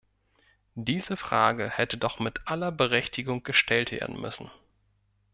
[0.73, 4.49] Diese Frage hätte doch mit aller Berechtigung gestellt werden müssen.